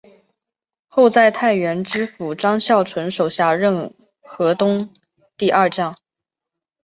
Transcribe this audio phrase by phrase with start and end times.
[0.87, 4.89] 后在太原知府张孝纯手下任河东
[5.37, 5.95] 第二将。